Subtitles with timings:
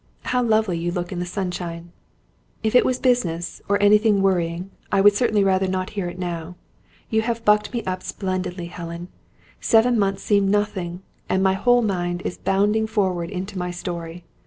[0.23, 1.91] "How lovely you look in the sunshine!
[2.63, 6.55] If it was business, or anything worrying, I would certainly rather not hear it now.
[7.11, 9.09] You have bucked me up splendidly, Helen.
[9.59, 14.23] Seven months seem nothing; and my whole mind is bounding forward into my story.